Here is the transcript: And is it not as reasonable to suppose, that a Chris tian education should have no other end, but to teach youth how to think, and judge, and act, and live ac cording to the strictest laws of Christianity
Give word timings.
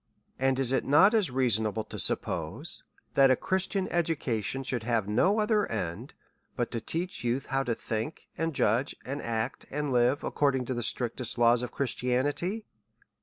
And 0.39 0.57
is 0.57 0.71
it 0.71 0.83
not 0.83 1.13
as 1.13 1.29
reasonable 1.29 1.83
to 1.83 1.99
suppose, 1.99 2.81
that 3.13 3.29
a 3.29 3.35
Chris 3.35 3.67
tian 3.67 3.87
education 3.89 4.63
should 4.63 4.81
have 4.81 5.07
no 5.07 5.39
other 5.39 5.67
end, 5.67 6.15
but 6.55 6.71
to 6.71 6.81
teach 6.81 7.23
youth 7.23 7.45
how 7.45 7.61
to 7.61 7.75
think, 7.75 8.27
and 8.35 8.55
judge, 8.55 8.95
and 9.05 9.21
act, 9.21 9.67
and 9.69 9.91
live 9.91 10.23
ac 10.23 10.31
cording 10.31 10.65
to 10.65 10.73
the 10.73 10.81
strictest 10.81 11.37
laws 11.37 11.61
of 11.61 11.71
Christianity 11.71 12.65